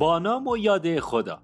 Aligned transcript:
با 0.00 0.18
نام 0.18 0.48
و 0.48 0.56
یاد 0.56 1.00
خدا. 1.00 1.42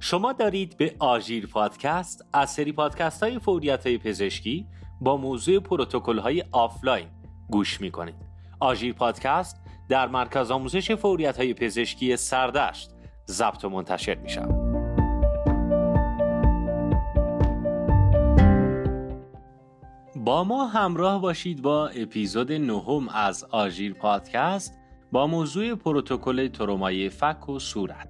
شما 0.00 0.32
دارید 0.32 0.76
به 0.76 0.94
آژیر 0.98 1.46
پادکست 1.46 2.24
از 2.32 2.50
سری 2.50 2.72
پادکست 2.72 3.22
های 3.22 3.38
فوریت 3.38 3.86
های 3.86 3.98
پزشکی 3.98 4.66
با 5.00 5.16
موضوع 5.16 5.60
پروتکل 5.60 6.18
های 6.18 6.44
آفلاین 6.52 7.08
گوش 7.50 7.80
می 7.80 7.90
کنید 7.90 8.14
آژیر 8.60 8.94
پادکست 8.94 9.60
در 9.88 10.08
مرکز 10.08 10.50
آموزش 10.50 10.92
فوریت 10.92 11.36
های 11.36 11.54
پزشکی 11.54 12.16
سردشت 12.16 12.90
ضبط 13.26 13.64
و 13.64 13.68
منتشر 13.68 14.14
می 14.14 14.28
شود 14.28 14.54
با 20.16 20.44
ما 20.44 20.66
همراه 20.66 21.20
باشید 21.20 21.62
با 21.62 21.88
اپیزود 21.88 22.52
نهم 22.52 23.08
از 23.08 23.44
آژیر 23.44 23.94
پادکست. 23.94 24.83
با 25.14 25.26
موضوع 25.26 25.74
پروتکل 25.74 26.48
ترومای 26.48 27.08
فک 27.08 27.48
و 27.48 27.58
صورت. 27.58 28.08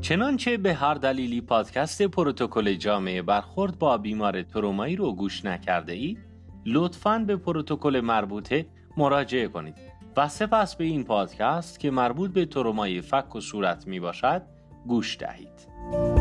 چنانچه 0.00 0.56
به 0.56 0.74
هر 0.74 0.94
دلیلی 0.94 1.40
پادکست 1.40 2.02
پروتکل 2.02 2.74
جامعه 2.74 3.22
برخورد 3.22 3.78
با 3.78 3.98
بیمار 3.98 4.42
ترومایی 4.42 4.96
رو 4.96 5.12
گوش 5.12 5.44
نکرده 5.44 5.92
اید 5.92 6.18
لطفاً 6.66 7.18
به 7.18 7.36
پروتکل 7.36 8.00
مربوطه 8.00 8.66
مراجعه 8.96 9.48
کنید 9.48 9.74
و 10.16 10.28
سپس 10.28 10.76
به 10.76 10.84
این 10.84 11.04
پادکست 11.04 11.80
که 11.80 11.90
مربوط 11.90 12.30
به 12.30 12.46
ترومای 12.46 13.00
فک 13.00 13.36
و 13.36 13.40
صورت 13.40 13.86
می 13.86 14.00
باشد 14.00 14.42
گوش 14.86 15.18
دهید. 15.18 16.19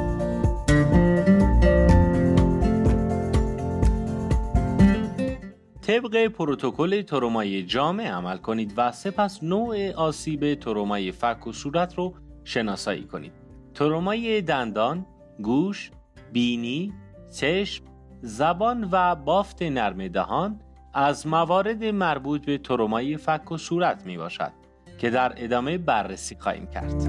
طبق 5.89 6.27
پروتکل 6.27 7.01
ترومای 7.01 7.63
جامع 7.63 8.07
عمل 8.07 8.37
کنید 8.37 8.73
و 8.77 8.91
سپس 8.91 9.43
نوع 9.43 9.91
آسیب 9.91 10.55
ترومای 10.55 11.11
فک 11.11 11.47
و 11.47 11.51
صورت 11.51 11.95
رو 11.95 12.13
شناسایی 12.43 13.03
کنید. 13.03 13.31
ترومای 13.73 14.41
دندان، 14.41 15.05
گوش، 15.43 15.91
بینی، 16.33 16.93
چشم، 17.35 17.85
زبان 18.21 18.89
و 18.91 19.15
بافت 19.15 19.61
نرم 19.61 20.07
دهان 20.07 20.59
از 20.93 21.27
موارد 21.27 21.83
مربوط 21.83 22.45
به 22.45 22.57
ترومای 22.57 23.17
فک 23.17 23.51
و 23.51 23.57
صورت 23.57 24.05
می 24.05 24.17
باشد 24.17 24.51
که 24.97 25.09
در 25.09 25.33
ادامه 25.37 25.77
بررسی 25.77 26.35
خواهیم 26.39 26.67
کرد. 26.67 26.99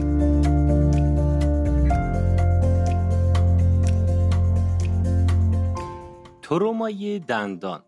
ترومای 6.42 7.18
دندان 7.18 7.82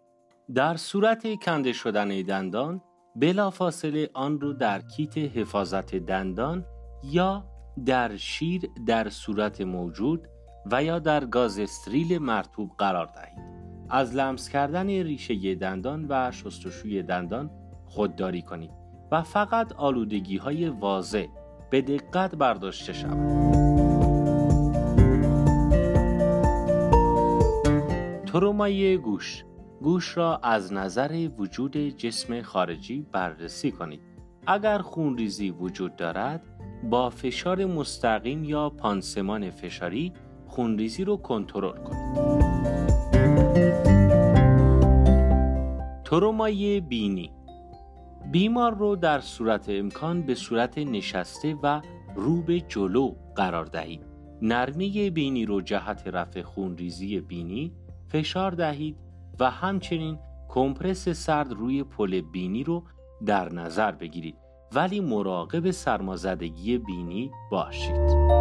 در 0.54 0.76
صورت 0.76 1.40
کنده 1.42 1.72
شدن 1.72 2.08
دندان 2.22 2.82
بلافاصله 3.16 4.10
آن 4.14 4.40
رو 4.40 4.52
در 4.52 4.80
کیت 4.80 5.18
حفاظت 5.18 5.94
دندان 5.94 6.64
یا 7.04 7.44
در 7.86 8.16
شیر 8.16 8.62
در 8.86 9.08
صورت 9.08 9.60
موجود 9.60 10.28
و 10.72 10.84
یا 10.84 10.98
در 10.98 11.24
گاز 11.24 11.58
استریل 11.58 12.18
مرتوب 12.18 12.70
قرار 12.78 13.06
دهید. 13.06 13.52
از 13.90 14.16
لمس 14.16 14.48
کردن 14.48 14.86
ریشه 14.86 15.54
دندان 15.54 16.06
و 16.08 16.30
شستشوی 16.30 17.02
دندان 17.02 17.50
خودداری 17.86 18.42
کنید 18.42 18.70
و 19.12 19.22
فقط 19.22 19.72
آلودگی 19.72 20.36
های 20.36 20.68
واضح 20.68 21.26
به 21.70 21.82
دقت 21.82 22.34
برداشته 22.34 22.92
شود. 22.92 23.42
ترومای 28.26 28.96
گوش 28.96 29.44
گوش 29.82 30.16
را 30.16 30.36
از 30.36 30.72
نظر 30.72 31.28
وجود 31.38 31.76
جسم 31.76 32.42
خارجی 32.42 33.06
بررسی 33.12 33.70
کنید. 33.70 34.00
اگر 34.46 34.78
خونریزی 34.78 35.50
وجود 35.50 35.96
دارد، 35.96 36.42
با 36.90 37.10
فشار 37.10 37.64
مستقیم 37.64 38.44
یا 38.44 38.70
پانسمان 38.70 39.50
فشاری 39.50 40.12
خونریزی 40.46 41.04
رو 41.04 41.16
کنترل 41.16 41.76
کنید. 41.76 42.42
ترومای 46.04 46.80
بینی 46.80 47.32
بیمار 48.32 48.74
رو 48.74 48.96
در 48.96 49.20
صورت 49.20 49.68
امکان 49.68 50.22
به 50.22 50.34
صورت 50.34 50.78
نشسته 50.78 51.56
و 51.62 51.80
رو 52.16 52.42
به 52.42 52.60
جلو 52.60 53.14
قرار 53.36 53.64
دهید. 53.64 54.02
نرمی 54.42 55.10
بینی 55.10 55.46
رو 55.46 55.60
جهت 55.60 56.02
رفع 56.06 56.42
خونریزی 56.42 57.20
بینی 57.20 57.72
فشار 58.08 58.50
دهید 58.50 59.11
و 59.40 59.50
همچنین 59.50 60.18
کمپرس 60.48 61.08
سرد 61.08 61.52
روی 61.52 61.84
پل 61.84 62.20
بینی 62.20 62.64
رو 62.64 62.84
در 63.26 63.52
نظر 63.52 63.92
بگیرید 63.92 64.36
ولی 64.74 65.00
مراقب 65.00 65.70
سرمازدگی 65.70 66.78
بینی 66.78 67.30
باشید. 67.50 68.32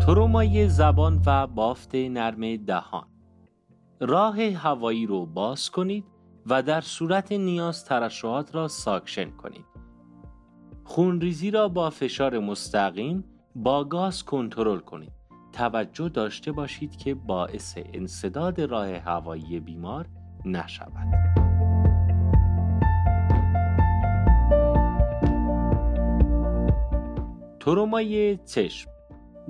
ترومای 0.00 0.68
زبان 0.68 1.22
و 1.26 1.46
بافت 1.46 1.94
نرم 1.94 2.56
دهان 2.56 3.06
راه 4.00 4.42
هوایی 4.42 5.06
رو 5.06 5.26
باز 5.26 5.70
کنید 5.70 6.04
و 6.46 6.62
در 6.62 6.80
صورت 6.80 7.32
نیاز 7.32 7.84
ترشحات 7.84 8.54
را 8.54 8.68
ساکشن 8.68 9.30
کنید. 9.30 9.64
خونریزی 10.84 11.50
را 11.50 11.68
با 11.68 11.90
فشار 11.90 12.38
مستقیم 12.38 13.24
با 13.54 13.84
گاز 13.84 14.24
کنترل 14.24 14.78
کنید. 14.78 15.17
توجه 15.52 16.08
داشته 16.08 16.52
باشید 16.52 16.96
که 16.96 17.14
باعث 17.14 17.78
انصداد 17.92 18.60
راه 18.60 18.88
هوایی 18.88 19.60
بیمار 19.60 20.06
نشود. 20.44 21.38
ترومای 27.60 28.36
چشم 28.36 28.90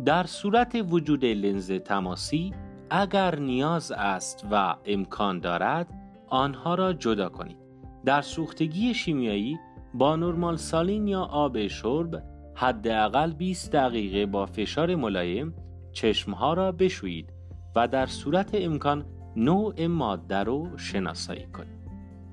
در 0.05 0.25
صورت 0.27 0.85
وجود 0.91 1.25
لنز 1.25 1.73
تماسی 1.73 2.53
اگر 2.91 3.39
نیاز 3.39 3.93
است 3.93 4.47
و 4.51 4.75
امکان 4.87 5.41
دارد 5.41 5.87
آنها 6.29 6.75
را 6.75 6.93
جدا 6.93 7.29
کنید. 7.29 7.57
در 8.05 8.23
سوختگی 8.23 8.95
شیمیایی 8.95 9.59
با 9.95 10.17
نرمال 10.17 10.57
سالین 10.57 11.09
یا 11.09 11.21
آب 11.23 11.67
شرب 11.67 12.23
حداقل 12.55 13.33
20 13.33 13.73
دقیقه 13.73 14.27
با 14.27 14.47
فشار 14.47 14.95
ملایم 14.95 15.55
چشمها 15.99 16.55
را 16.55 16.73
بشویید 16.73 17.33
و 17.77 17.89
در 17.89 18.07
صورت 18.07 18.51
امکان 18.53 19.05
نوع 19.37 19.87
ماده 19.87 20.37
رو 20.37 20.79
شناسایی 20.79 21.47
کنید. 21.47 21.79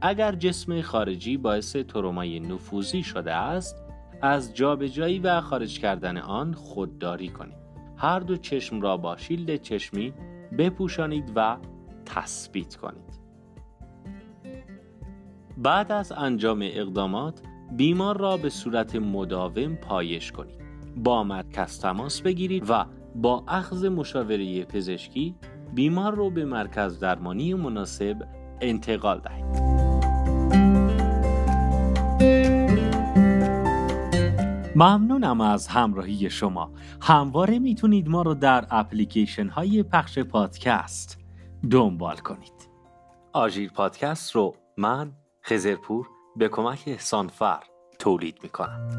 اگر 0.02 0.36
جسم 0.36 0.82
خارجی 0.82 1.38
باعث 1.38 1.76
ترومای 1.76 2.40
نفوذی 2.40 3.04
شده 3.04 3.34
است، 3.34 3.84
از 4.22 4.54
جابجایی 4.54 5.20
و 5.20 5.42
خارج 5.42 5.80
کردن 5.80 6.18
آن 6.18 6.54
خودداری 6.54 7.30
کنید. 7.30 7.58
هر 7.98 8.20
دو 8.20 8.38
چشم 8.38 8.82
را 8.82 8.98
با 8.98 9.18
شیلد 9.18 9.62
چشمی 9.62 10.14
بپوشانید 10.58 11.32
و 11.36 11.58
تثبیت 12.06 12.76
کنید. 12.76 13.20
بعد 15.58 15.92
از 15.92 16.12
انجام 16.12 16.60
اقدامات 16.62 17.42
بیمار 17.72 18.18
را 18.18 18.38
به 18.38 18.50
صورت 18.50 18.96
مداوم 18.96 19.76
پایش 19.76 20.32
کنید. 20.32 20.62
با 20.96 21.24
مرکز 21.24 21.80
تماس 21.80 22.22
بگیرید 22.22 22.70
و 22.70 22.86
با 23.16 23.44
اخذ 23.48 23.86
مشاوره 23.86 24.66
پزشکی 24.66 25.36
بیمار 25.74 26.16
رو 26.16 26.30
به 26.30 26.46
مرکز 26.46 27.00
درمانی 27.00 27.54
مناسب 27.54 28.28
انتقال 28.62 29.20
دهید. 29.20 29.76
ممنونم 34.76 35.42
از 35.42 35.68
همراهی 35.68 36.30
شما. 36.30 36.72
همواره 37.02 37.60
می‌تونید 37.60 38.08
ما 38.10 38.22
رو 38.22 38.34
در 38.34 38.66
اپلیکیشن 38.70 39.48
های 39.48 39.84
پخش 39.84 40.20
پادکست 40.20 41.18
دنبال 41.72 42.18
کنید. 42.18 42.70
آژیر 43.34 43.72
پادکست 43.72 44.32
رو 44.32 44.56
من 44.78 45.12
خزرپور 45.44 46.08
به 46.36 46.50
کمک 46.50 46.84
احسانفر 46.88 47.60
تولید 48.00 48.40
می‌کنم. 48.44 48.90